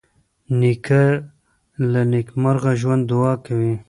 نیکه 0.59 1.03
له 1.91 2.01
نیکمرغه 2.11 2.71
ژوند 2.81 3.03
دعا 3.11 3.33
کوي. 3.45 3.73